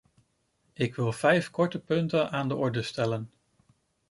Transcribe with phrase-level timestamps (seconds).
[0.73, 3.31] Ik wil vijf korte punten aan de orde stellen.